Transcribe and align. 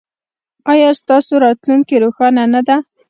ایا 0.71 0.89
ستاسو 1.01 1.33
راتلونکې 1.45 1.95
روښانه 2.03 2.43
نه 2.53 2.61
ده؟ 2.67 2.77